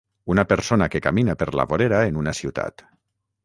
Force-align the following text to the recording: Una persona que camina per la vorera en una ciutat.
Una 0.35 0.45
persona 0.53 0.87
que 0.95 1.01
camina 1.07 1.37
per 1.43 1.49
la 1.61 1.67
vorera 1.75 2.03
en 2.09 2.21
una 2.23 2.37
ciutat. 2.41 2.89